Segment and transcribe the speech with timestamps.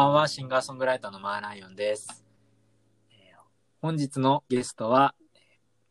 [0.00, 2.24] ばんは、シンガーソングライターのマーライオンです。
[3.82, 5.14] 本日のゲストは、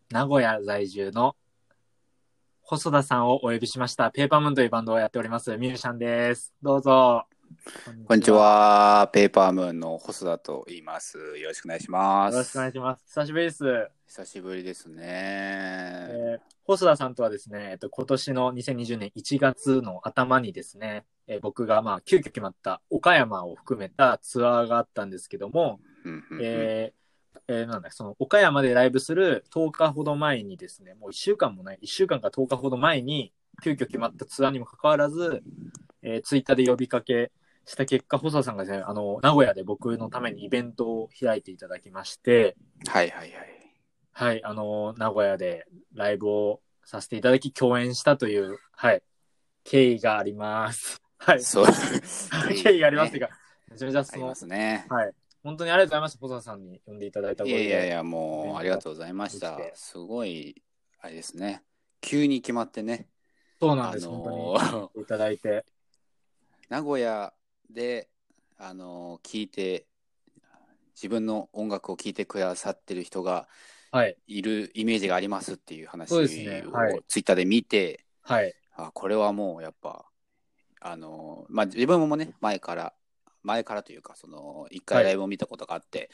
[0.10, 1.36] 名古屋在住の
[2.62, 4.09] 細田さんをお呼びしました。
[4.09, 6.55] ペーパームーンというバンドをやっております、ミュージシャンです。
[6.64, 7.26] どうぞ。
[8.07, 8.31] こんにち。
[8.31, 9.09] は。
[9.11, 11.18] ペーパームーンの細田と言います。
[11.18, 12.34] よろしくお願いします。
[12.34, 13.04] よろしくお願いします。
[13.07, 13.89] 久しぶりです。
[14.07, 15.04] 久しぶりですね。
[15.05, 25.79] えー細田さんとはですね、えっと、今年の2020年1月の頭にですね、えー僕がまあ急遽決まった岡山を含めたツアーがあったんですけども、
[26.40, 26.99] えー
[27.48, 35.44] えーなんだ、その岡山でライブする10日ほど前にですね、もう1週間もない、1週間か10日ほど前に、急遽決まったツアーにもかかわらず、
[36.02, 37.31] えーツイッターで呼びかけ
[37.70, 42.55] した結果、細田さんがですね、あの、名古屋で僕のためにイベントを開いていただきまして、
[42.88, 43.59] はいはいはい。
[44.12, 49.04] はい、あの、名古屋でライブをさせていただき、共演したという、はい、
[49.63, 50.99] 経緯があります。
[51.18, 51.43] はい。
[51.43, 51.65] そう。
[52.63, 53.37] 経緯がありますっていうか、
[53.70, 54.87] めちゃめちゃありその、ますね。
[54.90, 55.13] はい。
[55.43, 57.70] 本当にありがとうございました、細田さんに呼んでいただいたおいかげで。
[57.70, 59.60] やいやいや、もうありがとうございました。
[59.76, 60.63] すごい、
[61.02, 61.63] あれですね。
[62.02, 63.07] 急に決まってね。
[63.62, 65.03] あそうなんです、本の当に。
[65.03, 65.66] いただいて。
[66.69, 67.34] 名古屋
[67.69, 68.09] で、
[68.57, 69.85] あの聞いて、
[70.96, 73.47] 自分の音楽を聴いてくださってる人が
[73.91, 74.16] はい。
[74.28, 76.28] いるイメージがありますっていう話をはい
[77.07, 78.53] ツイッターで見て、はい。
[78.75, 80.06] あこれはもうやっぱ
[80.80, 82.94] あのまあ自分もね前から
[83.41, 86.12] 前からというかその一はい回ライブを見たことがあって、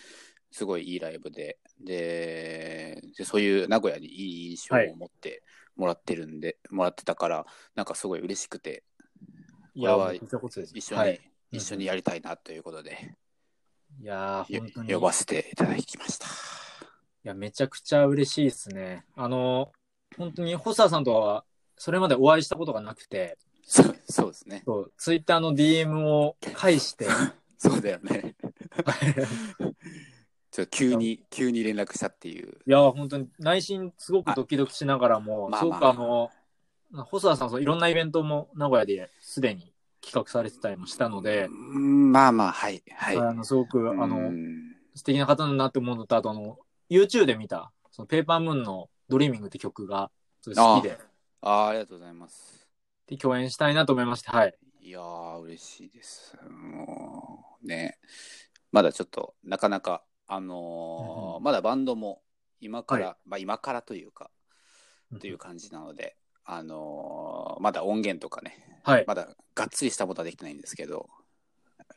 [0.52, 5.44] すごいいいライブでででそういう名古屋にいい印象を持って
[5.76, 7.46] もらってるんで、もらってたから
[7.76, 8.84] なんかすごい嬉しくて
[9.74, 10.14] いや、は。
[10.14, 10.24] 一
[10.82, 11.32] 緒に、はい。
[11.52, 13.16] 一緒にやりたいなということで、
[14.02, 14.94] いや本当に。
[14.94, 16.28] 呼ばせていただきました。
[16.28, 19.06] いや、めちゃくちゃ嬉しいですね。
[19.16, 19.72] あの、
[20.18, 21.44] 本当に、細田さんとは、
[21.78, 24.64] それまでお会いしたことがなくて、そうそうですね。
[24.66, 27.08] そう、ツイッターの DM を返して、
[27.58, 28.36] そうだよね。
[30.56, 32.60] ちょ急に、急に連絡したっていう。
[32.66, 36.32] いや、本当に内心すごくドキドキしながらも、すごまあまあくあの、
[37.04, 43.18] 細田さん、そういろんなイベントも名古屋ですでに企画されてたりもしたのでう、んまあまあ、はい、はい。
[43.18, 46.58] あのすごく、あうの、ん素敵な方だなって思うのと、あとあの、
[46.90, 50.10] YouTube で見た、その PAPERMOON の Dreaming って曲が
[50.46, 50.98] 好きで、
[51.42, 52.66] ああ、ありがとうございます。
[53.08, 54.56] で共演したいなと思いまして、はい。
[54.80, 56.38] いやー、嬉しいです。
[56.50, 57.98] もう、ね。
[58.72, 62.22] まだちょっと、なかなか、あのーうんまだバンドも、
[62.60, 64.32] 今から、はまあ今からというか、
[65.20, 66.16] という感じなので、
[66.46, 69.06] あのーまだ音源とかね、はい。
[69.08, 71.10] まだがっつりしたことはできてないんですけど、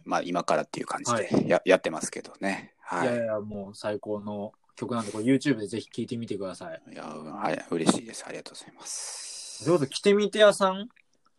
[0.05, 2.75] まあ今からっていう感じはでや,、やってますけどね。
[2.81, 3.17] はいい。
[3.17, 6.83] やいや、もう最高の曲なんで、これ YouTube でぜひ聴いてみてください。
[6.93, 8.25] いや、はい、嬉しいです。
[8.27, 9.65] ありがとうございます。
[9.67, 10.89] どうぞ、来てみて屋さん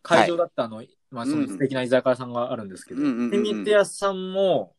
[0.02, 4.74] 会場だったあの、まあ、その素敵な居酒屋さんがあるんですけど、来てみて屋さんも、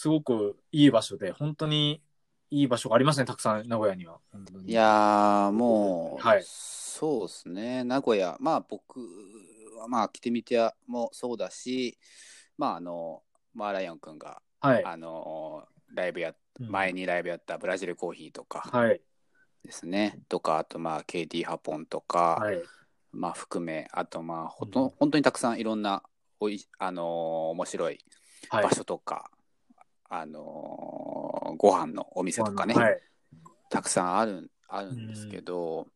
[0.00, 2.02] すごくいい場所で、本当に
[2.50, 4.18] いい場所がありますね、たくさん、名古屋には。
[4.66, 8.98] いやー、もう、はいそうですね、名古屋、まあ僕
[9.78, 11.98] は、まあ、来てみてやもそうだし、
[12.56, 13.22] まあ、あの、
[13.52, 14.84] マーライオン君が、はい。
[14.84, 19.02] あの、ライブや、うん前にライブやったブラジルコーヒーとかはい。
[19.64, 22.62] ですね、とか、あと、まあ、KT ハポンとか、はい。
[23.12, 26.02] まあ、含め、あと、まあ、ほとん、うん本当にたくさんいろんな、
[26.40, 27.06] おい、あのー
[27.50, 27.98] 面白い。
[28.50, 29.30] 場所とか、
[30.10, 33.00] あのーご飯のお店とかね、はい。
[33.70, 35.88] たくさんあるあるんですけど、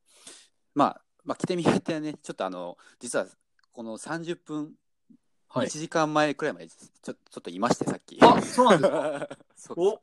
[0.74, 3.26] まあ、まあ、来てみてはね、ちょっとあの、実は
[3.72, 4.72] この30分、
[5.48, 5.78] はい1。
[5.78, 8.18] 時間前くらいまでちょちょっといまして、さっき。
[8.20, 8.88] あ、そうなんで
[9.56, 9.74] すか？
[9.78, 10.00] お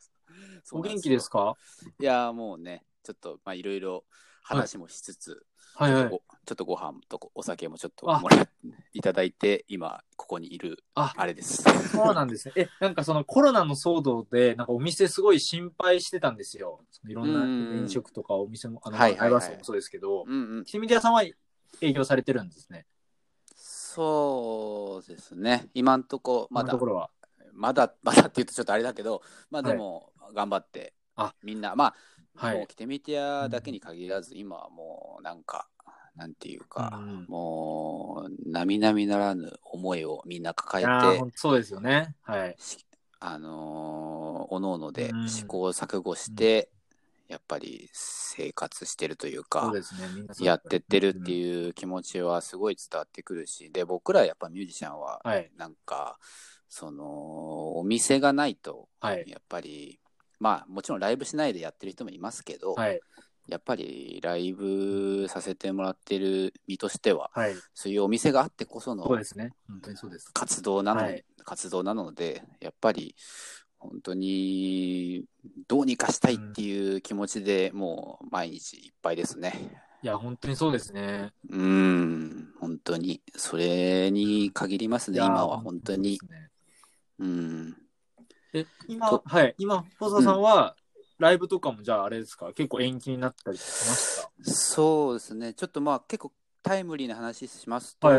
[0.71, 1.55] お元気ですか？
[1.55, 1.57] か
[1.99, 4.05] いや、もうね、ちょっと、まあ、いろいろ
[4.41, 5.45] 話もしつつ、
[5.75, 6.03] はいはい。
[6.03, 8.47] ちょっとごちょっとご飯とお酒もちょっとあもら
[8.93, 11.63] いただいて、今、ここにいる、ああれです。
[11.89, 12.53] そうなんですね。
[12.55, 16.81] え、なんかそのコロナの騒動で、なんかお店すごい心配してたんですよ。
[17.07, 20.65] いろんうんな飲食とかお店も、あの、はいはいもそうですけど、うんうん。
[20.65, 22.85] キミディアさんは営業されてるんですね。
[23.55, 25.67] そうですね。
[25.73, 26.77] 今んとこ、まだ。
[27.53, 31.95] まだ、まだって言うとちょっとあれだけど、まあでも、頑張って、あみんな、まあ、
[32.35, 35.67] はいもう来てみてやだけに限らず、今はもう、なんか、
[36.15, 42.13] なんていうか、うんもう、並々ならぬ思いをみんな抱えてそうですよね。
[42.23, 42.55] はい。
[42.59, 42.85] し
[43.19, 46.69] あのーおのおのでうん試行錯誤して、
[47.29, 49.79] やっぱり生活してるというそかね。
[50.41, 55.29] やってってるってういう気持ちはすごい伝わってくるし、で、僕らやっぱミュージシャンは、ん。
[55.29, 55.49] はい。
[55.55, 56.17] なんか、
[56.67, 59.23] その、お店がないと、はい。
[59.27, 59.99] やっぱり、
[60.39, 62.99] まあ、もちろんライブしないでやってる人もいますけど、はい。
[63.51, 67.55] やっぱりライブさせてもらってる身としては、はい。
[67.73, 69.51] そういうお店があってこそのそうですね。
[69.67, 70.31] 本当にそうです。
[70.33, 73.15] 活動なの、はい活動なので、やっぱり
[73.79, 75.25] 本当に
[75.67, 79.53] どうにかしたいっていう気持ちで、もう毎日いっぱいですね。
[80.03, 81.31] いや、本当にそうですね。
[81.49, 83.21] うん、本当に。
[83.35, 86.17] それに限りますね、今は本当に。。
[86.17, 86.27] そ
[87.19, 87.75] うん。
[88.53, 89.55] え、今と、はい。
[89.57, 90.75] 今、細田さんは、
[91.21, 92.51] ライブとかもじゃああれですか？
[92.53, 94.51] 結構延期になったりしました？
[94.51, 96.33] そうですね、ちょっとまあ結構
[96.63, 98.17] タイムリーな話しますと、はい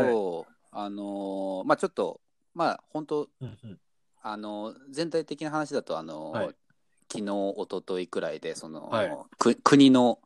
[0.71, 2.21] あのーまあちょっと、
[2.55, 3.79] まあ本当、うんうん。
[4.23, 6.55] あの全体的な話だと、あのはい
[7.11, 10.19] 昨日一昨日くらいでその、はいく国の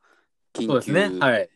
[0.53, 0.81] 緊。
[0.81, 1.49] 急はい。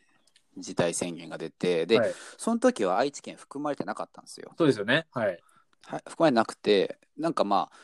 [0.57, 4.51] 事態宣言が出て、で、はいその時は愛知県含まれてなかったんですよ。
[4.57, 5.07] そうですよね。
[5.13, 5.39] はい。
[5.85, 7.75] はい、含まれてなくて、なんかまあ、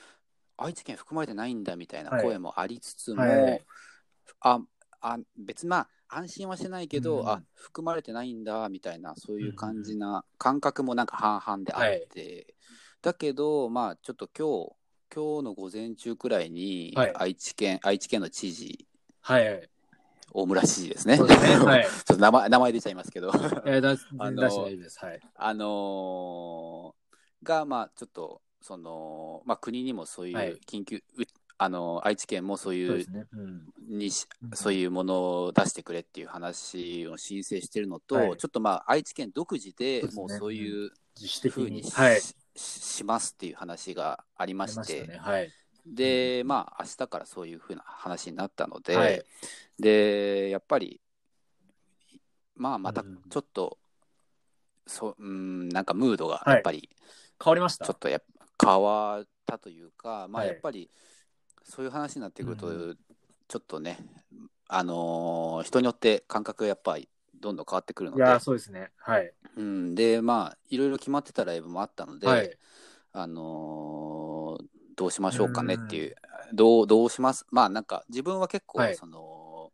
[0.57, 3.65] 愛知県含まれてないんだみたいな声もありつつも、はい
[4.42, 4.59] あ
[5.00, 12.56] あ別にまあ、安心はしてないけど、うんあ含まれてないんだみたいな、そういう感じな感覚もなんか半々であって、
[13.01, 18.88] だけど、まあ、ちょっと今日、今日の午前中くらいに、はい愛知県、愛知県の知事、
[19.21, 19.69] はいはい。
[20.31, 21.18] 大村知事ですね。
[21.18, 21.57] そうですね。
[21.63, 21.86] はい。
[21.86, 23.31] ちょっと名前名前出ちゃいますけど。
[23.65, 25.06] えー、だあの出して大丈夫です。
[25.06, 25.19] はい。
[25.36, 27.07] あのー
[27.44, 30.51] が、まあ、ちょっと、その、まあ、国にもそういはい。
[30.51, 31.01] う緊急、う
[31.59, 33.25] あの愛知県もそういうそうね。
[33.31, 33.98] うん。
[33.98, 38.38] にしうんそういうものを出してくれっていう話を申請してるのと、はい。
[38.38, 40.92] ちょっとまあ愛知県独自でもうそういう
[41.50, 41.92] ふうにに。
[41.92, 42.21] はい。
[42.21, 45.07] ししますっていう話がありまして。
[45.86, 49.24] で、まあ明日からそういうふうな話になったので、はい。
[49.80, 51.00] で、やっぱり、
[52.56, 53.77] まあまたうんちょっと、
[54.86, 56.54] そう、うん、なんかムードがはい。
[56.56, 56.89] やっぱり
[57.42, 57.86] 変わりました？
[57.86, 58.19] ちょっとや
[58.63, 60.48] 変わったというか、まあはい。
[60.48, 60.89] やっぱり
[61.63, 62.98] そういう話になってくると、う
[63.48, 64.00] ちょっとね、
[64.68, 67.07] あのー人によって感覚がやっぱり
[67.39, 68.92] どんどん変わってくるので、いやー、そうですね。
[68.98, 69.33] はい。
[69.56, 72.57] うん、で、まあ、いろいろ決まってたライブもあったので、はい。
[73.13, 74.65] あのー
[74.98, 76.15] どうしましょうかねっていう、
[76.54, 77.45] どう、どうします？
[77.51, 78.95] まあなんか自分は結構、はい。
[78.95, 79.71] その、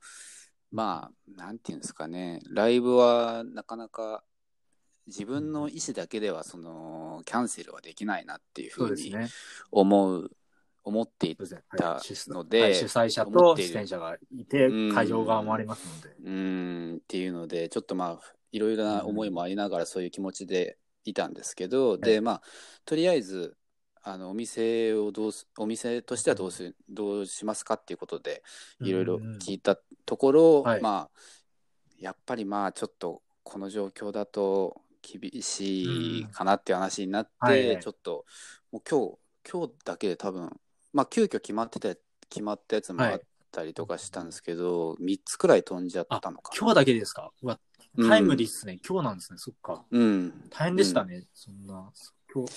[0.69, 4.25] まあ、なんていうんですかね、ライブはなかなか
[5.07, 9.13] 自分の意思だけではそのキャンセルはできないなっていうふうに。
[9.71, 10.31] 思う、
[10.83, 11.37] 思ってい。
[11.77, 14.93] たので、はい主催者と出演者がいてう、ん。
[14.93, 16.15] 会場側もありますので。
[16.23, 16.97] うーん。
[16.97, 22.41] っていうので、ちょっとまあ、いろいろな思いもありながらそういう気持ちでいたんですけど、で、まあ、
[22.85, 23.57] とりあえず、
[24.03, 28.43] あの、お店をどうす、お店としてはどうす、どうしますかっていうことで、
[28.81, 30.81] いろいろ聞いたところ、はい。
[30.81, 31.19] まあ、
[31.97, 38.25] やっぱりまあ、ちょっと、この状況だと厳しいかなっていう話になって、うんはいはいちょっと、
[38.71, 39.17] もう今日、
[39.51, 40.49] 今日だけで多分、
[40.93, 41.89] まあ、急遽決まってた、
[42.29, 43.21] 決まったやつもあっ
[43.51, 46.57] たりとかしたんですけど、3つくらい飛んじゃったのかな。
[46.57, 47.31] 今日だけですか？
[47.41, 47.59] うわ、
[47.97, 48.79] うんタイムリーっすね。
[48.87, 49.37] 今日なんですね。
[49.37, 49.85] そっか。
[49.91, 50.49] うん。
[50.49, 51.27] 大変でしたね。
[51.33, 51.91] そんな。
[52.33, 52.51] 今日。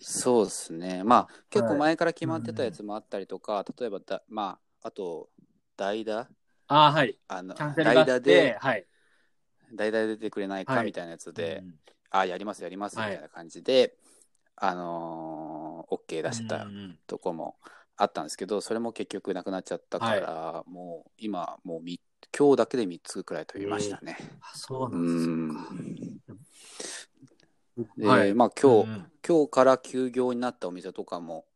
[0.00, 1.04] そうですね。
[1.04, 5.28] まあ、結構はい前から決まってたやつもあったりとか、例えばだ、まあ、あと、
[5.76, 6.28] 代打？
[6.66, 7.16] ああ、はい。
[7.28, 8.86] あの代打で、はい。
[9.74, 10.84] 代打で出てくれないかはい。
[10.86, 11.74] みたいなやつで、うん
[12.10, 13.12] あ、やります、やります、みはい。
[13.12, 13.96] たいな感じで、
[14.56, 17.56] あのー、OK 出したうんうんとこも
[17.96, 22.00] あったんですけど、それも結局なくなっちゃったから、もう今、もうみ
[22.36, 24.16] 今日だけで3つくらい飛びましたね。
[24.42, 26.44] あそううなんで
[27.84, 27.96] す。
[27.96, 28.34] で、はい。
[28.34, 29.12] まあ今日、うんうん。
[29.26, 31.46] 今日から休業になったお店とかも、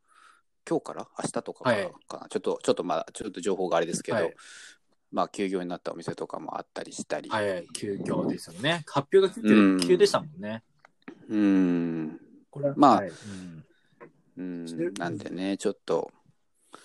[0.69, 1.09] 今日から？
[1.23, 1.93] 明日とかからはい。
[2.09, 4.35] かな、ちょっと、ちょっとまだ、ちょっと情報があれですけど、はい
[5.17, 8.85] まあ休業になったお店とかもあったりしたり、はいはい、急遽ですよね。
[8.87, 10.63] 発表が急うん遽急でしたもんね。
[11.31, 12.21] うん、
[12.51, 13.65] これはまあはいうん
[14.37, 16.13] うん、なんでね、ちょっと、
[16.77, 16.81] っ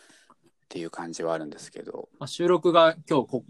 [0.70, 3.44] ていう感じはあるんですけど、まあ、収録が今日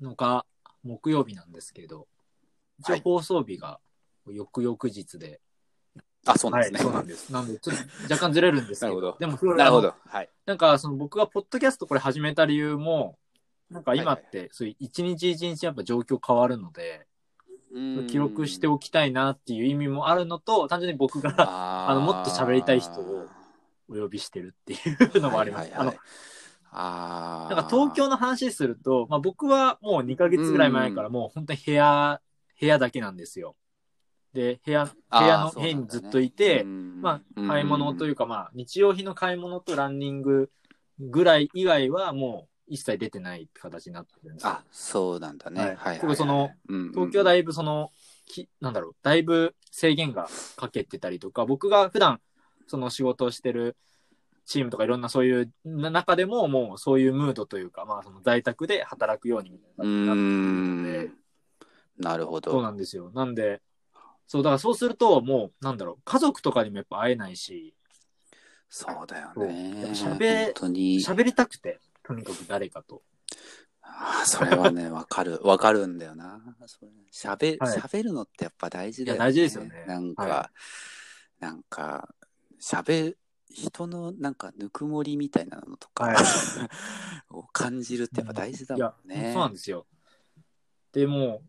[0.00, 0.44] 9日
[0.82, 2.08] 木曜日なんですけど、
[2.80, 3.78] 一はい応放送日が
[4.26, 5.40] 翌々日で、
[6.24, 6.78] あ、そうなんですね。
[6.80, 7.32] はい、そうなんです。
[7.32, 9.94] なんで、ちょっと若干ずれるんですけど、なるほどでも、なるほど。
[10.04, 10.28] はい。
[10.46, 13.16] なんか、その僕がポッドキャストこれ始めた理由も、
[13.70, 14.24] なんか今っはい。
[14.30, 17.06] て、そういう一日一日やっぱ状況変わるので、
[17.72, 18.06] うん。
[18.06, 23.28] 記録しておきたいなっていう意味もあるのと、単純に僕があ あのもっと喋りたい人を
[23.88, 24.76] お呼びしてるってい
[25.18, 25.70] うのもあります。
[25.72, 25.94] はいはいはい。
[25.94, 26.00] あの、
[26.72, 27.54] あー。
[27.54, 32.20] なんか東京の話すると、まあ僕はもう2ヶ月ぐらい前からもう本当に部屋、
[32.60, 33.56] 部屋だけなんですよ。
[34.32, 37.00] で、部屋、部屋の、部屋にずっといて、うん。
[37.02, 40.50] まあ買い物というか、かまあ日用品の買い物とランニング
[41.00, 45.60] ぐらい以外はもう一切出てないって形になってるんですよあ、そうなんだね。
[45.60, 47.90] はいはいはいはい僕その、うん東京はだいぶその、
[48.26, 52.20] きなんだろう、だいぶ制限がかけてたりとか、僕が普段
[52.66, 53.76] その仕事をしてる
[54.44, 62.10] チームとかいろんなそういうな中でも、もうそういうムードというか、まあ、その在宅で働くようにみたいななっているの。
[62.10, 62.74] なるほそうなど。
[62.74, 63.10] んですよ。
[63.14, 63.62] なんで、
[64.26, 67.74] そう、だからそうすると、もう、なんだろう、家族とかにもやっぱ会えないし、
[68.68, 69.84] そうだよね。
[69.92, 73.02] 喋りたくて、とにかく誰かと。
[73.82, 75.40] あーそれはね、 わかる。
[75.42, 76.40] わかるんだよな。
[76.66, 79.18] それ喋、はい喋るのってやっぱ大事だよね。
[79.18, 80.50] いや大事ですよねなんか、は
[81.38, 82.14] なんか、
[82.60, 83.16] 喋、
[83.48, 86.16] 人のなんかぬくもりみたいなのとか、はい
[87.30, 89.32] を感じるってやっぱ大事だいやもん、ね。
[89.32, 89.86] そうなんですよ。
[90.92, 91.42] でも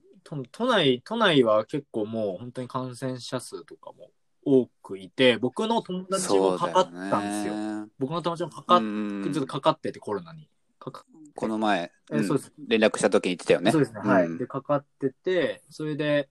[0.51, 4.11] 都内、都内は結構もう本当に感染者数とかも
[4.47, 7.53] 多くいて、僕の友達もかかったんですよ。
[7.53, 7.89] ね。
[7.99, 10.49] 僕の友達もかかっ、うんちょっとかかっててコロナに。
[10.79, 11.03] かか
[11.35, 13.71] この前、うんえそうです連絡した時に言ってたよね。
[13.71, 14.27] そうですね、はい。
[14.27, 16.29] うんで、かかってて、それで、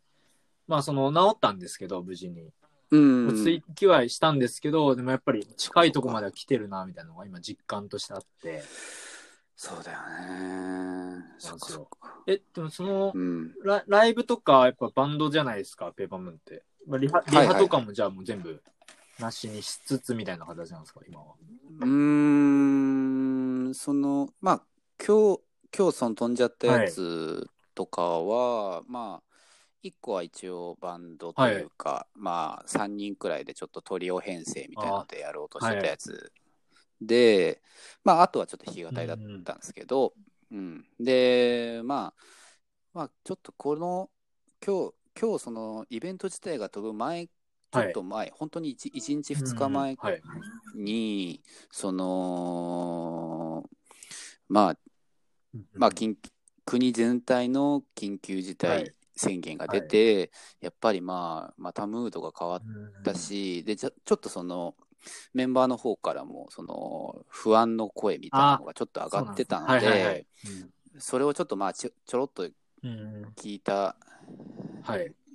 [0.66, 2.50] まあその治ったんですけど、無事に。
[2.90, 3.28] うん。
[3.28, 8.62] 落ち着きはしたんですけど、でもやっぱり近いとこまでは来てるな、みたいなのが今実感としてあって。
[9.56, 9.98] そうだよ
[11.18, 11.24] ね。
[11.38, 12.22] そっかそっか。
[12.26, 13.54] え、でもそのう、ん。
[13.62, 16.64] ラライブとかやっぱバンドじゃないですか、ペーパームーンって。
[16.86, 17.54] まあ、リハリはいはい。
[17.54, 18.62] ハとかもじゃあもう全部
[19.18, 21.34] なしにしつつみたいな形なんですか、今は。
[21.80, 21.86] うー
[23.70, 24.62] ん、その、まあ、
[25.04, 25.40] 今日、
[25.76, 29.26] 今日その飛んじゃったやつとかは、まあ、
[29.82, 36.32] 一個は一応バンドというか、まあ、3人くらいでちょっとトリオ編成みたいなのでやろうとしてたやつ。
[37.00, 37.62] で、
[38.04, 40.14] まあ、あとはちょっと弾き語りだったんですけど、
[40.50, 42.22] うん、で、まあ、
[42.94, 44.10] まあ、ちょっとこの、
[44.64, 50.22] 今日、今日そのイベント自体が飛ぶ前、ちょっと前、本当に 1, 1日2日前うんはい。
[50.74, 53.64] に、その、
[54.48, 54.78] まあ、
[55.74, 56.16] まあ、緊
[56.64, 58.92] 国全体の緊急事態はい。
[59.16, 60.30] 宣言が出て、
[60.60, 64.74] やっぱりまあ、またムードが変わっうんたし、でちょ、ちょっとその、
[65.32, 70.26] メンバーの方からも、その、不安の声みたいなのがちょっと上がってたので
[70.98, 72.46] それをちょっとまあちょ、ちょろっと
[73.36, 74.75] 聞いた、はい。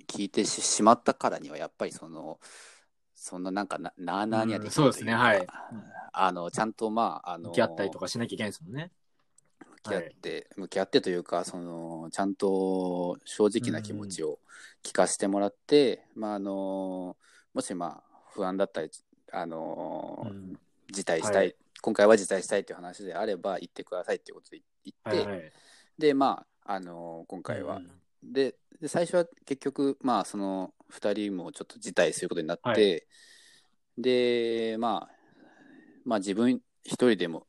[0.08, 2.38] 聞いてししまったからには、やっぱりその、
[3.14, 5.38] そんななんかな、なあなあにはできないそうですね、はい。
[5.38, 5.46] うん
[6.14, 8.92] あの、ちゃんとまあ、あの、向き合ったりとかしなきゃいけないですもんね。
[9.84, 14.38] 向き合って、向き合ってというか、その、ちゃんと正直な気持ちを
[14.82, 17.16] 聞かせてもらって、まあ、あの、
[17.54, 18.90] もしまあ、不安だったり、
[19.32, 20.58] あの、うん
[20.90, 25.52] 辞退したい、はい今回は辞退したいという話であれば、言ってくださいっていうことで言って。
[25.98, 33.06] で、まあ、あの、今回は、うんでで最初は結局まあその2人もちょっと辞退することになって、はい。
[33.98, 35.14] でまあ
[36.04, 37.46] まあ自分一人でも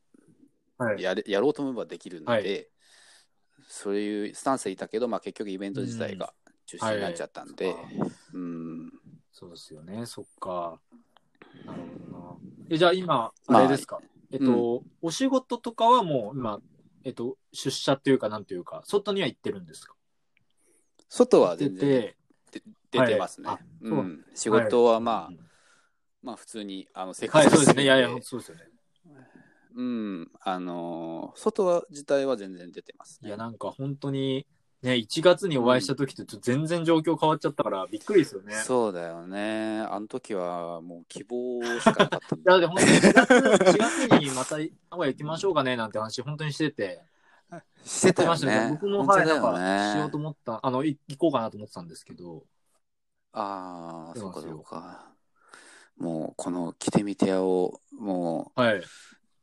[0.78, 1.02] はい。
[1.02, 2.68] やれやろうと思えばできるので、はい。
[3.68, 6.32] そういうスタンスでいたけど、まあ、結局イベント自体が
[6.66, 7.74] 中止になっちゃったんで、はい。
[8.34, 8.92] うん。
[9.32, 10.80] そうですよね、そっか。
[11.66, 12.36] なるほどな。
[12.70, 14.00] え、じゃあ今、まああれですか、
[14.32, 16.60] えっと、お仕事とかはもう今、
[17.04, 19.94] えっと、出社っていうか、なんていうか、外には行ってるんですか？
[21.14, 22.14] 外は出全然
[22.50, 25.38] て、出てますね、はいあう、ん仕事はまあ、うん
[26.22, 27.82] まあ普通にあの生はい、活そうですね。
[27.84, 28.62] いやいや、そうですよね。
[29.76, 34.46] うんあのー外は自体は全然出てますねいや、なんか本当に、
[34.82, 38.54] ね、1月にお会いした時と全然状況変わっちゃったから、びっくりですよね。
[38.54, 39.80] そうだよね。
[39.80, 47.02] あの時はもう希望しかなかったん いや、でも本当に4月 ,4 月にまた名古屋行きましょうかねなんて話、本当にしてて。
[47.84, 48.60] してたよましたね。
[48.60, 48.68] ね。
[48.70, 52.42] 僕も、はい、しようと思った、あの、い行こうかなと思ってたんですけど、
[53.32, 55.14] ああ、そうかそうか。
[55.96, 58.78] もうこの着てみてやをもはい。
[58.78, 58.84] う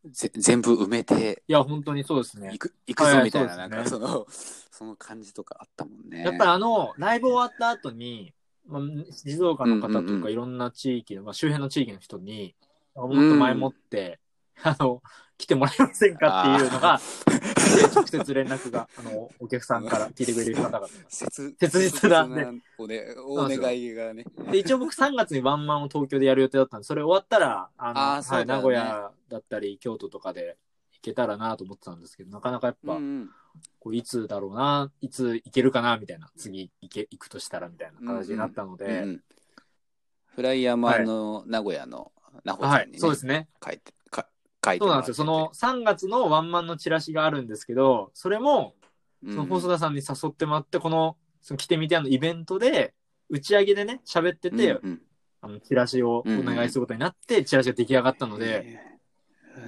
[0.09, 2.59] ぜ全部埋めていや、本当にそうですねい。
[2.59, 4.25] くいくぞはいみたいな、そうなんかその、
[4.71, 6.23] その感じとかあったもんね。
[6.23, 8.33] やっぱりあの、ライブ終わった後に、
[8.65, 12.55] まあ、静岡の方とかいろんな地域の、まあ、周辺の地域の人に、
[12.95, 14.19] もっと前もって、
[14.63, 15.01] あの、
[15.37, 16.99] 来てもらえませんかっていうのが、
[17.75, 20.87] で直接連絡が、あの、お客さんから聞いてくれる方々。
[21.09, 22.45] 切切実なね。
[22.45, 24.25] 切おねお願いがね。
[24.51, 28.53] で、一応僕3月にワンマンを東京でやる予定だったんで、それ終わったら、あの、はい、あーそうだよね。
[28.53, 30.57] 名古屋だったり、京都とかで
[30.93, 33.29] 行けたらなと思ってたんですけど、なかなかやっぱ、うんうん。
[33.79, 39.23] こういつだろうな、いつ行けるかな、みたいな、次行け、行くとしたら、みたいな形になったので、うんうん
[40.35, 42.11] フライヤーもあの、名古屋の
[42.45, 43.49] 名保はいさんに、ねそうですね。
[43.63, 43.97] 書いて、か
[44.63, 45.13] 書いてそうなんですよ。
[45.15, 48.75] その3月のワンマンのチラシがあるんですけど、それも、
[49.23, 49.33] うん。
[49.33, 52.93] その細田さんに誘ってもらって、この、その来てみてあのイベントで、
[53.29, 55.01] 打ち上げでね、喋ってて、うんうん。
[55.41, 58.79] あの、チラシをお願いすることになって、チラシが出来上がったので、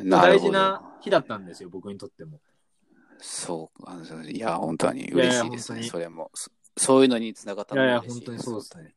[0.05, 2.39] 大事な日だったんですよ、僕にとっても。
[3.19, 6.29] そう、あのいや、本当に嬉しいですね、いやいやそれも。
[6.33, 8.95] そそういうのにつながったのもいやいや嬉しい本当にそうですね。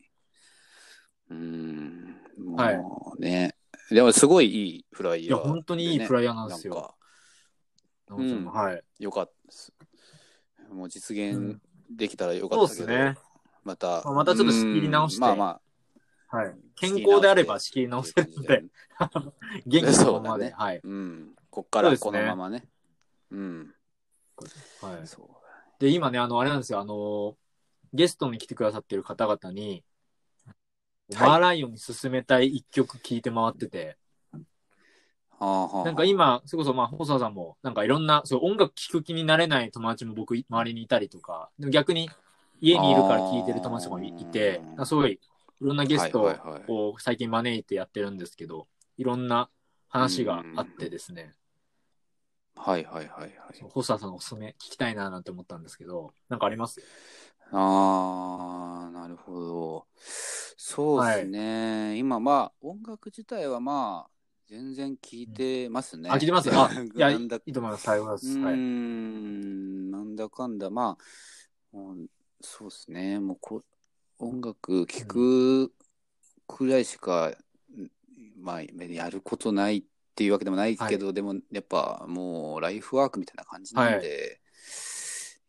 [1.30, 2.76] うーん、はい。
[2.78, 3.55] もうね、
[3.90, 6.94] でもすごいいいフライヤー、いや、本当にいいフライヤーなんですよ。
[8.08, 8.82] なんはい。
[8.98, 9.72] よかったです。
[10.70, 13.16] もう実現うんできたらよかったですね。
[13.62, 15.60] また、またちょっと仕切り直してうんまあま
[16.32, 16.54] あ、はい。
[16.74, 18.64] 健康であれば仕切り直せるので、
[19.66, 20.46] 元気のままで。
[20.46, 20.80] ねはい。
[20.82, 21.36] うん。
[21.50, 22.68] こっからこのままね。
[23.30, 23.74] うん。
[24.82, 25.06] はい。
[25.06, 25.28] そう
[25.78, 27.36] で、今ね、あの、あれなんですよ、あの、
[27.92, 29.84] ゲストに来てくださってる方々に、はい
[31.14, 33.96] マーライオンに勧めたい一曲聴いて回ってて、
[35.38, 42.10] はなんか今、それこそまあ、細田さんも、なんかいろんな、そう音楽聴く気になれない友達も僕、周りにいたりとか、でも逆に
[42.60, 45.20] 家にいるから聴いてる友達とかもいいて、すごい、い
[45.60, 46.22] ろんなゲスト
[46.68, 49.50] を最近招いてやってるんですけど、いろんな
[49.88, 51.34] 話があってですね、
[52.56, 53.32] はいはいはいはい。
[53.70, 56.80] 細田さんのおすすめ聞きたいななんて思ったんですけど、なんかあります？
[57.52, 59.86] ああ、なるほど。
[59.96, 61.96] そうですね。
[61.98, 64.10] 今、まあ、音楽自体はまあ、
[64.48, 66.10] 全然聞いてますね。
[66.10, 67.84] あ、聞いてますあ、 いや、いなんだいと思います。
[67.84, 68.26] 最後です。
[68.26, 68.56] うーはい。
[68.56, 70.96] ん、なんだかんだ、ま
[71.72, 72.08] あ、もう
[72.40, 73.20] そうですね。
[73.20, 73.62] もうこ、
[74.18, 75.72] 音楽聴く
[76.46, 77.36] くらいしか、
[78.38, 79.82] まあ、やることないっ
[80.14, 84.40] ていうわけでもないけど、でも、やっぱもう、ライフワークみたいな感じなんで、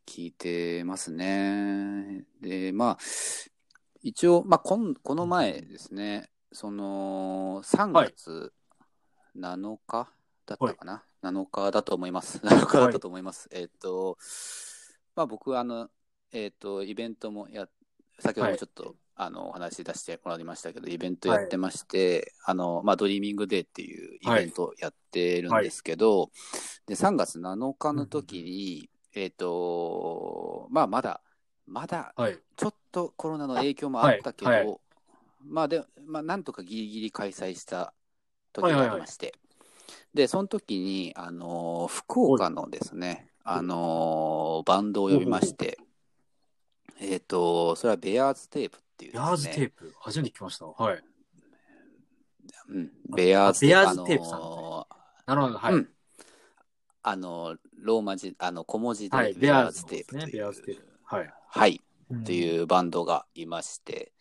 [0.07, 2.23] 聞いてますね。
[2.41, 2.97] で、まあ、
[4.01, 8.53] 一応、まあ、こんこの前ですね、その、3月
[9.37, 10.09] 7日
[10.45, 12.39] だったかな、7日だと思います。
[12.41, 13.49] 7日だったと思います。
[13.51, 14.17] えっ、と、
[15.13, 15.89] まあ、僕、あの、
[16.31, 17.67] えっ、と、イベントもや、
[18.19, 26.31] 先ほどもちょっと、あの、お話し出してもらいましたけど、イベントやってまして、あの、まあ、 Dreaming Day っていうイベントをやってるんですけど、
[26.85, 31.21] で、3月7日の時に、えっ、と、まあ、まだ、
[31.65, 32.39] まだ、はい。
[32.55, 34.77] ちょっとコロナの影響もあったけど、はいはい。
[35.43, 37.93] まあで、まあなんとかギリギリ開催した
[38.53, 39.33] 時がありまして、
[40.13, 45.77] で、その時に、あのー福岡のですね、あのーバンドを呼びまして、
[46.99, 50.65] えっ、と、それはベアーズテープっていうね、ベアーズテープ、初めて聞きました。
[50.65, 51.03] はい。
[52.69, 54.35] うん、ベアーズベアーズテープさん。
[54.35, 54.87] あの
[55.25, 55.73] なるほど、はい。
[55.73, 55.89] ーうん
[57.09, 59.33] あの、ローマ字、あの、小文字で、はい。
[59.33, 60.15] ベベアーズテープ。
[60.29, 60.87] ベアーズテープ。
[61.03, 61.33] はい。
[61.47, 61.81] はい、
[62.13, 64.11] っというバンドがいまして、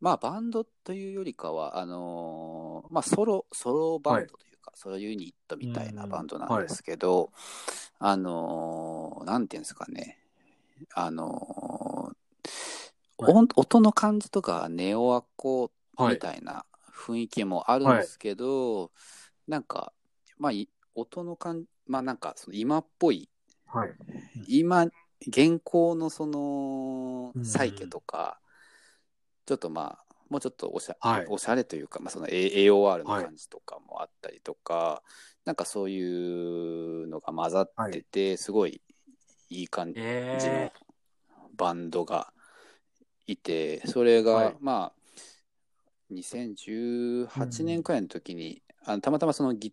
[0.00, 7.30] まあバンドというよりかは、あのーまあソロ、ソロバンドというか、ソロユニットみたいなバンドなんですけど、
[8.00, 10.18] あのーなんていうんですかね、
[10.94, 16.14] あのーはい音音の感じとかネオアコはい。
[16.14, 18.90] みたいな雰囲気もあるんですけど、
[19.48, 19.92] なんか、
[20.38, 23.28] まあい音の感じ、まあなんかその今っぽい
[23.66, 23.90] はい。
[24.48, 24.86] 今
[25.26, 27.44] 現行のそのうん。
[27.44, 28.38] サイケとか、
[29.44, 31.26] ちょっとまあもうちょっとおしゃ,、はい。
[31.28, 35.02] おしゃれというか、まあ、その AOR の感じとかもあったりとか、
[35.44, 38.80] なんかそういうのが混ざってて、すごい
[39.50, 40.72] いい感じのえ
[41.56, 42.32] バンドが
[43.26, 44.56] いて、それが、はい。
[44.60, 44.96] まあ
[46.10, 49.72] 2018年くらいの時に、あのたまたまそのギ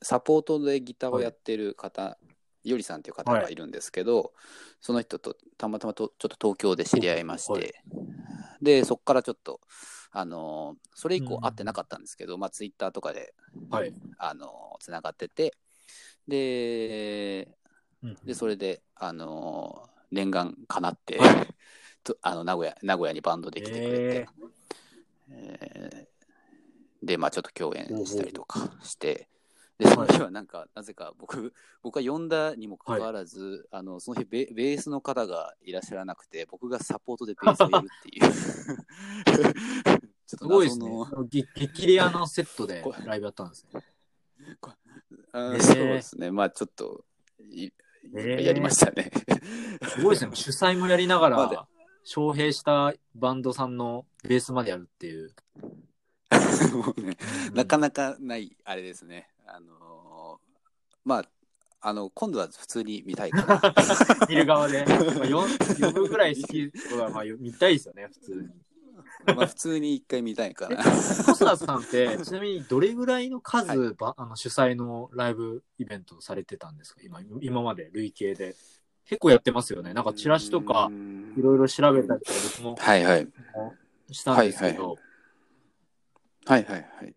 [0.00, 2.18] サポートでギターをやってる方、
[2.64, 4.32] よりさんっていう方がいるんですけど、
[4.80, 7.72] その人とたまたまとちょっと東京で知り合いまして、はい。
[8.62, 9.60] でそこからちょっと
[10.12, 11.40] あのそれ以降うん。
[11.40, 13.92] 会ってなかったんですけど、まあツイッターとかでー、はい。
[14.18, 15.54] あのつながってて
[16.28, 17.48] で
[18.02, 18.16] うん。
[18.24, 21.48] でそれであの念願かなって、はい。
[22.04, 24.28] とあの名古屋名古屋にバンドで来てくれて、
[25.30, 27.06] えー。
[27.06, 29.28] でまあちょっと共演したりとかして。
[29.82, 40.02] でその日はなんか、なぜか僕僕が呼んだにもかかわらず、あのその日ベベースの方がいらっしゃらなくて僕がサポートでベースをやるっていう。
[40.26, 40.90] ちょっとすごいですね。
[41.28, 43.82] 激激レアのセットでこライブやったんですね。
[45.32, 46.30] あそうですね。
[46.30, 47.04] まあちょっと
[48.14, 49.10] やりましたね。
[49.88, 50.30] すごいですね。
[50.34, 51.68] 主催もやりながら、
[52.04, 55.34] 招聘したバンドさんのベースまでやるっていう。
[56.72, 57.16] もうね
[57.54, 60.52] なかなかないあれですねあのー
[61.04, 61.24] まあ
[61.84, 63.74] あの今度は普通に見たいかな
[64.30, 64.84] 見る側で。
[64.86, 65.46] まあ、よ
[65.80, 68.48] 呼ぶぐらい好きとか、まあ、よ見たいですよね、普通に。
[69.36, 77.00] まあ普通に一回見たいかな細田さんって、ちなみにどれぐらいの数、ばあの主催のライブイベントされてたんですか？
[77.02, 78.54] 今今まで累計で。
[79.04, 79.92] 結構やってますよね。
[79.92, 83.28] なんかチラシとかう、んいろいろ調べたりとか僕もはいはい
[84.12, 84.96] したんですけど、
[86.46, 87.14] はいはいはい。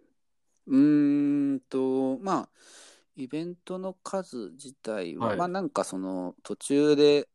[0.68, 1.25] うーんと、まあ、
[3.16, 7.28] イベントの数自体は、はいまあなんかその途中で、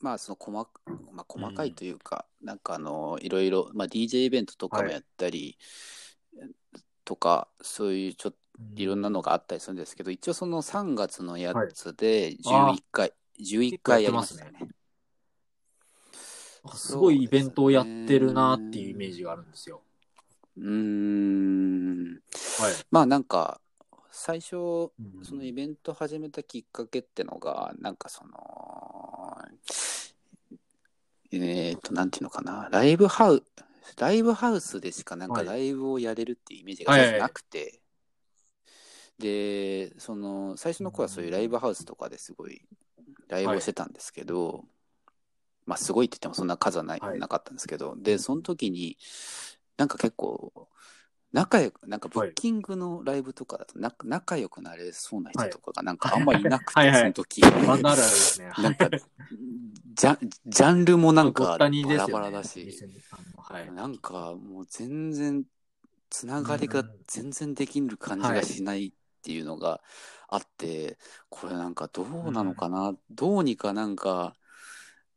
[0.00, 0.70] まあその細か、
[1.12, 5.58] まあ、細かいというか、なんかあの、いろいろ、まあ DJ イベントとかもやったり、
[7.04, 8.38] とか、そういうちょっと
[8.76, 14.52] いろんなのがあったりするんですけど、一応その3月のやつで11回、11回やりましたね。
[16.74, 19.82] すごいイベントをやってるなっていうイメージがあるんですよ。
[20.56, 22.20] うーん。
[22.60, 22.74] はい。
[22.90, 23.60] まあなんか、
[24.24, 25.24] 最初、うん。
[25.24, 29.36] そのイベント始めたきっかけってのが、なんかその、
[31.32, 33.44] えっ、と、なんていうのかな、ライブハウ、
[33.98, 35.46] ライブハウスでしかなんかはい。
[35.46, 37.80] ライブをやれるっていうイメージがなくて、
[39.18, 42.62] で、その、最初の頃はそういうライブハウスとかですごい
[43.26, 44.64] ライブをしてたんですけど、
[45.66, 47.18] まあすごいって言ってもそんな数はない、はい。
[47.18, 48.98] なかったんですけど、で、その時に、
[49.78, 50.68] なんか結構、
[51.32, 57.00] 仲良く、なんかブッキングのライブとかだと、な仲良くなれそうな人とかがなんかあんまいなくて、はいはい。
[57.00, 57.42] その時。
[57.42, 58.52] あるあるですね。
[58.58, 58.90] なんか、
[59.94, 61.82] ジャジャンルもなんかバラね。
[62.12, 63.72] バラだし、店にあのはい。
[63.72, 65.44] なんかもう全然、
[66.10, 68.92] つながりが全然できる感じがしないっ
[69.22, 69.80] ていうのが
[70.28, 70.98] あって、
[71.30, 74.36] これなんかどうなのかな、どうにかなんか、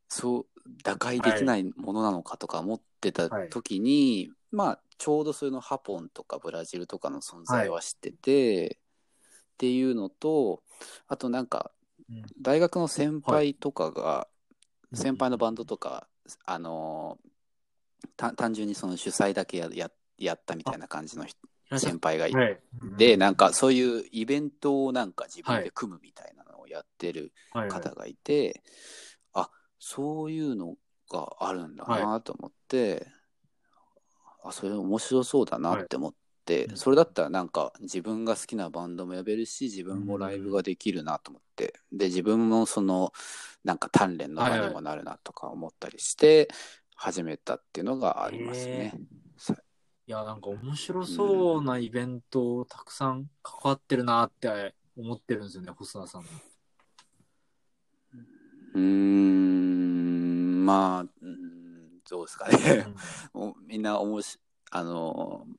[0.07, 0.45] そう、
[0.83, 8.79] 打開できないものなのかとか思ってた時に、まあ、ちょうどそういうのハポンとかブラジルとかの存在は知ってて、
[9.55, 10.63] っていうのと、
[11.07, 11.71] あとなんか、
[12.09, 12.23] うん。
[12.41, 14.27] 大学の先輩とかが、は
[14.93, 14.97] い。
[14.97, 16.07] 先輩のバンドとか、
[16.45, 17.17] あの
[18.17, 21.37] た単純にその主催だけやややったみたいな感じの人
[21.77, 22.59] 先輩がいて、はい。
[22.97, 27.67] で、なんかそういうイベントをなんか自分で組むみたいなのをやってるはい。
[27.67, 28.61] はい方がいて、
[29.33, 30.75] あそういうの
[31.09, 33.07] があるんだなと思って、
[34.47, 36.25] あそれ面白そうだなって思って、はい
[36.75, 43.11] それだったらなんか自分が好きなバンドも呼べるし自分もライブができるなと思って、で自分もその
[43.63, 46.47] なんか鍛錬の場にもなるなとか思ったりして
[46.95, 48.93] 始めたっていうのがありますね。
[49.37, 49.55] さ
[50.07, 56.21] いや、なんか面白そうなイベントをたくさん関わってるなって思ってるんですよね、細田さん。
[56.21, 56.27] も。
[58.75, 61.44] うーんまあ、うん、
[62.09, 62.87] どうですかね。
[63.33, 64.39] もうみんなおもし、
[64.71, 65.55] あのー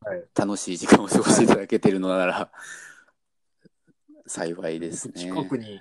[0.00, 2.50] はい楽しい時間を過ごしていただけてるのなら、
[4.26, 5.14] 幸いですね。
[5.14, 5.80] 近くに、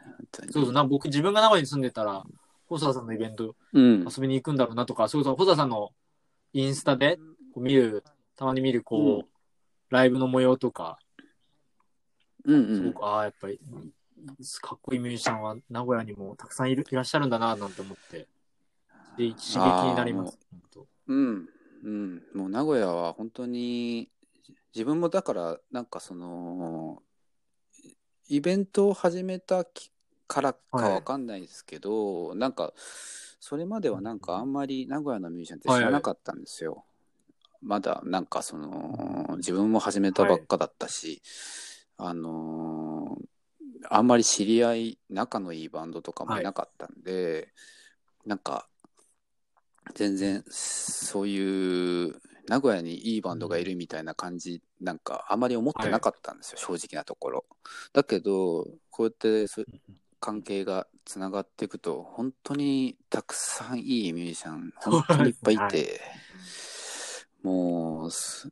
[0.52, 2.24] そうそうな、僕自分が名古屋に住んでたら、
[2.68, 4.08] 細田さんのイベントうん。
[4.08, 5.92] 遊びに行くんだろうなとか、そうそう、細田さんの
[6.54, 7.18] インスタで
[7.54, 8.04] こう見る、
[8.36, 9.26] たまに見る、こう、うん
[9.90, 10.98] ライブの模様とか、
[12.44, 12.76] うんうん。
[12.76, 13.60] すごく、ああ、やっぱり、
[14.62, 18.28] かっこいいミュージシャンは名古屋にもたくさんいるいらっしゃるんだな、なんて思って、で、
[19.18, 20.38] 刺激になります。
[21.08, 21.50] うん。
[21.84, 22.24] うん。
[22.34, 24.10] もう名古屋は本当に、
[24.74, 27.02] 自分もだから、なんかその、
[28.28, 29.92] イベントを始めたき
[30.28, 32.74] からかわかんないですけど、なんか、
[33.40, 36.84] それまではなんかあんまり名古屋のミュージシャンって知らなかったんですよ。
[37.62, 41.22] まだなんかその、自分も始めたばっかだったし、
[41.98, 43.26] あのー
[43.90, 47.54] あんまり知り合い、仲のいいバンドとかもいなかったんで、
[48.26, 48.68] なんか、
[49.94, 52.16] 全然そういう
[52.48, 57.46] 名古屋にいいバンドがいるみたいな感じなんかあまり思ってなかったんですよ、正直なところ。
[57.94, 59.46] だけどこうやって
[60.20, 66.02] 関係がつながっていくと本当にたくさんいいミュージシャン本当にいっぱいいて、
[67.44, 68.50] もうす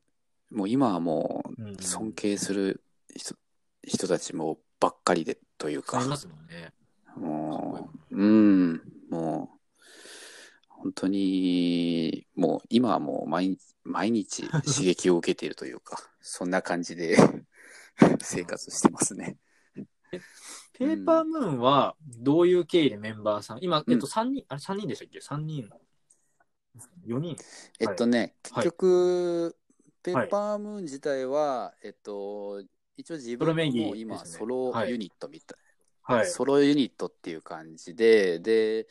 [0.52, 2.84] もう今はもう尊敬する
[3.16, 3.36] 人
[3.84, 6.00] 人たちもばっかりでというか。
[7.16, 9.60] もう、うん、もう、
[10.84, 17.16] 本当に、もう今はもう毎日、毎日刺激を受けているというか、 そんな感じで
[18.22, 19.38] 生活してますね。
[20.74, 25.70] ペーパームーンは、どういう経緯でメンバーさん、今、うんえっと、3人、あれ3人でしたっけ ?3 人
[27.06, 27.38] ?4 人？
[27.80, 29.56] えっとね、はい結局、
[30.04, 32.62] ペッパームーン自体は、えっと、
[32.98, 35.58] 一応自分も今、ソロユニットみたい、
[36.02, 36.28] はい。
[36.28, 38.88] ソロユニットっていう感じで、で、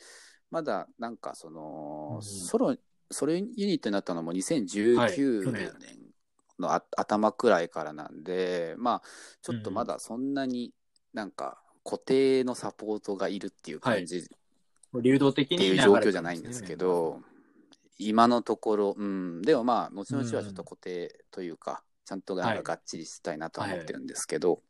[0.53, 2.75] まだなんかその、うんソロ、
[3.09, 5.97] ソロユニットになったのもはい2019去年年
[6.59, 9.07] のあ頭くらいからなんで、まあ、
[9.41, 10.71] ちょっとまだそんなに
[11.11, 14.29] なんか固定のサポートがいるっていう感じ
[15.01, 17.19] 流動的にっていう状況じゃないんですけど、
[17.97, 24.61] 今のところ、うん、でもまあ、後々はちょっと固定というか、ちゃんとなんかがっちりしたいなとは思ってるんですけど、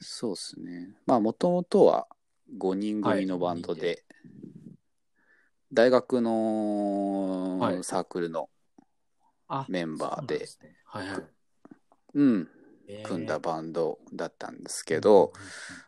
[0.00, 0.96] そうですね。
[1.04, 2.06] まあ、もともとは
[2.58, 4.04] 5人組のバンドで、
[5.72, 7.84] 大学のはい。
[7.84, 8.48] サークルの
[9.48, 10.76] あメンバーで、そうなんすね。
[10.84, 11.22] はいはい。
[12.14, 12.48] うん、
[12.88, 13.08] えー。
[13.08, 15.32] 組んだバンドだったんですけど、、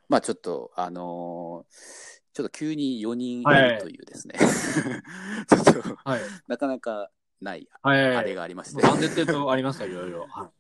[0.09, 6.21] まあちょっと、あのーちょっと急に4人いるというですね、 ちょっとはい。
[6.47, 7.11] なかなか
[7.41, 7.69] ない。
[7.83, 10.25] あれがありまして、バンドってとありますか、いろいろ。
[10.29, 10.51] はい。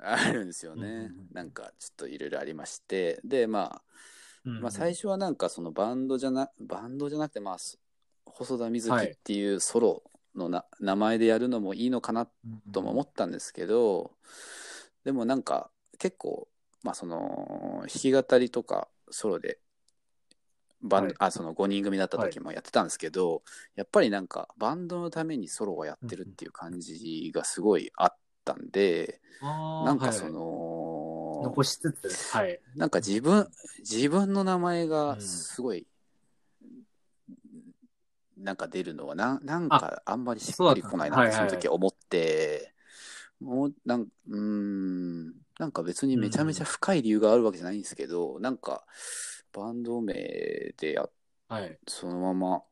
[0.00, 1.28] あるんですよね、うんうんうん。
[1.32, 3.20] なんかちょっといろいろありまして。
[3.22, 3.82] でまあ
[4.42, 7.78] まあ、最初はなんかそのバンドじゃなバンドじゃなくてまあそ
[8.34, 10.02] 細田瑞希っていうソロ
[10.34, 12.28] のな、名前でやるのもいいのかな
[12.72, 14.12] とも思ったんですけど、
[15.04, 16.48] でもなんか結構
[16.82, 19.58] まあその弾き語りとかソロで
[20.82, 21.14] バン、はい。
[21.18, 23.42] あその5人組だった時もやってたんですけど、
[23.76, 32.60] やっぱりなんかバンドのためにソロをやってるっていう感じがすごいあったんで、ななんかその、残しつつ、はい。
[32.76, 33.48] なんか自分、
[33.80, 35.86] 自分の名前がすごい、
[38.40, 42.74] なんか出るのはな、なんかあんまりしっくりこないなってその時思って、
[43.40, 45.26] もう、なん、うーん、
[45.58, 48.84] なんか別にめちゃめちゃ深い理由があるわけじゃないんですけど、なんか
[49.52, 50.14] バンド名
[50.78, 51.08] でや、
[51.48, 51.78] はい。
[51.86, 52.62] そのまま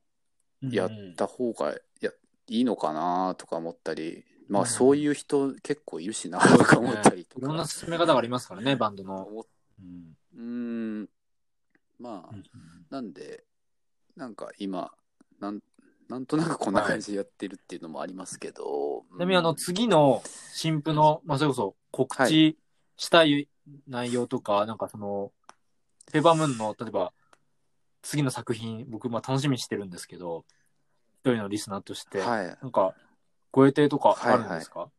[0.62, 2.10] やった方がや
[2.46, 4.68] いいのかなとか思ったり、まあうん。
[4.68, 9.46] そういう人結構いるしなとか思ったりといろんなか進め方がありますからね、バンドの。
[9.80, 10.16] うん。
[10.34, 11.08] うーん、
[11.98, 12.44] まあ、うん。
[12.90, 13.44] なんで、
[14.16, 14.92] なんか今、
[15.40, 15.60] なん
[16.08, 19.04] なんとなくこんな感じでやってるっていうのもありますけど。
[19.14, 20.22] ちなみにあの、次の
[20.54, 22.56] 新婦の、まあ、それこそ告知
[22.96, 23.48] したい
[23.86, 25.32] 内容とか、なんかその、
[26.10, 27.12] ペーパームーンの、例えば、
[28.00, 30.46] 次の作品、僕、まあ楽しみにしてるんですけど、
[31.20, 32.46] 一人のリスナーとして、はい。
[32.62, 32.94] なんか、
[33.52, 34.90] ご予定とかあるんですか、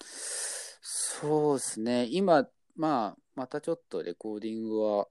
[0.00, 2.06] そうですね。
[2.10, 5.08] 今、まあ、またちょっとレコーディングは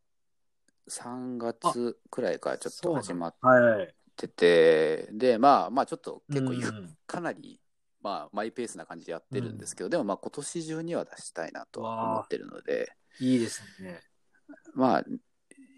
[0.87, 3.93] 3月くらいからちょっと始まっはい。
[4.15, 7.59] てて、で、まあ、まあちょっと結構ゆ、うんかなり、
[8.01, 14.01] まあ、マイペースな感じでやってるんですけど、でもまあ今年中には出したいなとは思ってるので、いいですね。
[14.73, 15.03] まあ、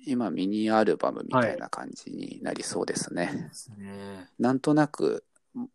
[0.07, 3.31] 今ミニアルバムみたいな感じになりそうですね。
[3.33, 4.29] いいですね。
[4.39, 5.69] なんとなく、も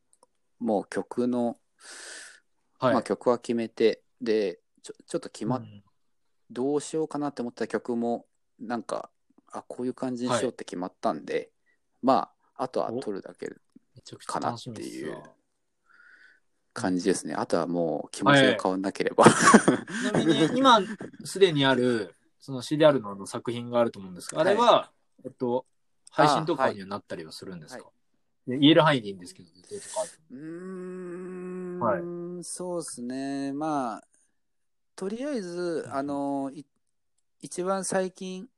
[0.59, 1.59] もう曲の、
[2.79, 2.95] はい。
[2.95, 5.83] まあ曲は決めて、で、ちょちょっと決まっ、うん
[6.53, 8.27] どうしようかなって思った曲も、
[8.59, 9.09] なんか、
[9.51, 11.51] あ、こういう感じにしようって決まったんで、
[12.03, 13.49] まあ、あとは撮るだけ
[14.27, 14.83] かなって
[16.73, 17.35] 感じですね。
[17.35, 19.25] あとはもう気持ちが変わんなければ。
[19.99, 20.81] ちなみに、今、
[21.25, 24.91] すでにある、その CDR の作品があると思うんですが、あれは、
[25.25, 25.67] えっと、
[26.11, 27.85] 配信とかにはなったりはするんですか、
[28.47, 32.05] で言える範囲でいいんですけど、予定とかうーん、はい。
[32.45, 33.53] そうですね。
[33.53, 34.05] まあ、
[34.97, 36.65] とりあえず、あの、い
[37.41, 38.49] 一番最近、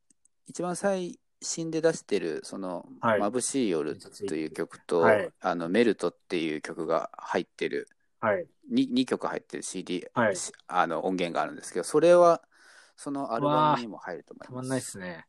[0.47, 7.89] 一番最新で出してる、その、はい眩しい夜という曲と、はいあの、メルトっていう曲が入ってる、
[8.21, 8.47] はい。
[8.71, 12.43] 2, 2曲入ってる CD、はいしあの音源があるんですけど、それは、
[12.97, 14.49] そのアルバムにも入ると思います。
[14.49, 15.27] たまんないっすね。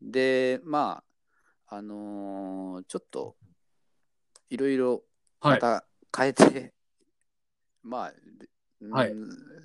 [0.00, 1.02] で、ま
[1.66, 3.36] あ、あのーちょっと、
[4.50, 5.02] いろいろ
[5.40, 5.52] はい。
[5.52, 5.84] また
[6.16, 6.74] 変えて、
[7.82, 8.12] まあ、
[8.80, 9.14] うんはい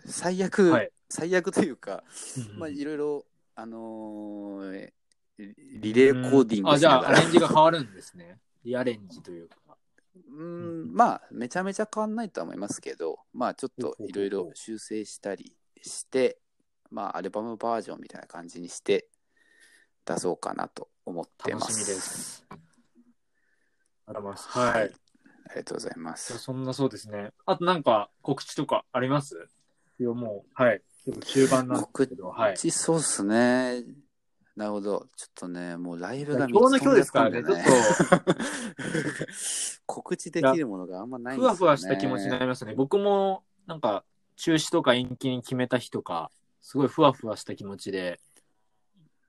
[0.06, 2.03] 最悪、はい最悪というか、
[2.38, 3.25] うんまあ、いろいろ、
[3.56, 4.92] あのー
[5.38, 8.39] リレーコーディンあ、じゃあ、アレンジが変わるんですね。
[8.63, 9.56] リアレンジというか。
[10.30, 16.38] うん、まあ、めちゃめちゃ変わんないとは思いますけど、まあ、ちょっといろいろ修正したりして、
[16.92, 19.08] まあ、アルバムバージョンみたいな感じにして
[20.06, 21.63] 出そうかなと思ってます。
[21.70, 22.46] 楽しみです。
[22.50, 22.56] あ
[24.10, 24.50] りがとうございます。
[24.50, 24.82] はい。
[24.82, 24.94] あり
[25.56, 26.38] がとうございます。
[26.38, 27.32] そんなそうですね。
[27.48, 29.48] あとなんか告知とかあります？
[30.00, 30.82] いや、もう、はい。
[31.06, 32.58] 結構中盤なんです告けど、はい。
[32.58, 33.84] 知そうっすね。
[34.56, 35.08] なるほど。
[35.16, 37.63] ちょっとね、もうライブが今日の今日ですからね、ちょっと。
[39.86, 41.58] 告知できるものがあんまないんと、ですよ、ね。
[41.58, 42.74] ふわふわした気持ちになりましたね。
[42.76, 48.20] 僕も、なんか、中止とか延期に決めた日とか、すごいふわふわした気持ちで、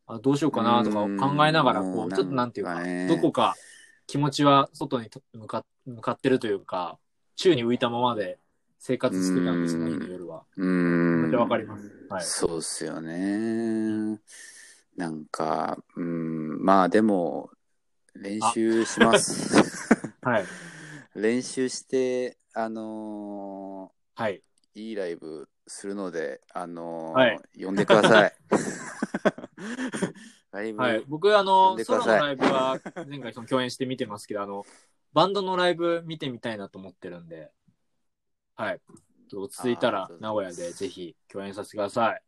[0.06, 3.54] あどうしようかなとか考えながら、こうちょっとなんていうか、ねどこか
[4.06, 6.98] 気持ちは外にと向か向かってるというか、
[7.36, 8.38] 宙に浮いたままで
[8.86, 10.42] 生活してたんです、その日の夜は。
[10.58, 11.22] うーん。
[11.22, 11.90] めっちゃわかります。
[12.10, 12.22] はい。
[12.22, 14.20] そうっすよね。
[14.94, 17.48] なんか、うん、まあでも、
[18.14, 20.12] 練習します。
[20.20, 20.44] はい。
[21.16, 24.42] 練習して、あのはい。
[24.76, 28.34] ーいいライブするので、あのーはい呼んでください。
[30.52, 31.02] ライブ、はい。
[31.08, 34.66] 僕、あの、ソロのライブは前回その共演して見てますけど、あの、
[35.14, 37.50] バンドのライブ見てみたいなと思ってるんで、
[38.56, 38.80] はい。
[39.34, 42.22] 落ち着いたら名古屋でぜひ共演させてください。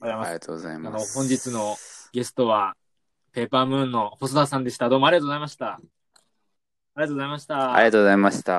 [0.00, 1.16] ありがとうございあの、ます。
[1.16, 1.76] 本日の
[2.12, 2.74] ゲストは、
[3.32, 4.88] ペーパームーンの細田さんでした。
[4.88, 5.74] どうもありがとうございました。
[5.74, 5.80] あ
[6.96, 7.74] りがとうございました。
[7.74, 8.52] ありがとうございました。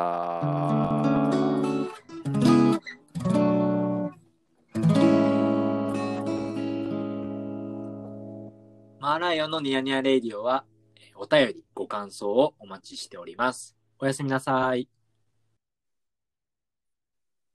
[9.00, 10.64] マーライオンのニヤニヤレイディオは、
[10.96, 13.76] えーお便り、ご感想をお待ちしております。
[14.00, 14.88] おやすみなさい。